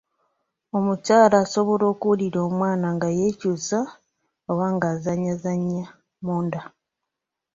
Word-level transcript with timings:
Omukyala 0.77 1.35
asobola 1.43 1.83
okuwulira 1.93 2.39
omwana 2.49 2.87
nga 2.95 3.09
yeekyusa 3.17 3.79
oba 4.49 4.65
ng'azannyazannya 4.75 5.83
munda 6.25 6.61